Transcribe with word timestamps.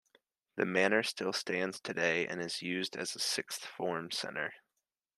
The 0.55 0.65
Manor 0.65 1.03
still 1.03 1.31
stands 1.31 1.79
today, 1.79 2.25
and 2.25 2.41
is 2.41 2.63
used 2.63 2.95
as 2.97 3.15
a 3.15 3.19
sixth 3.19 3.65
form 3.65 4.09
centre. 4.09 4.51